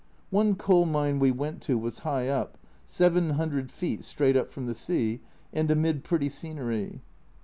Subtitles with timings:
[0.31, 2.57] One coal mine we went to was high up,
[2.87, 5.21] 700 feet straight up from the sea,
[5.53, 7.01] and amid pretty scenery.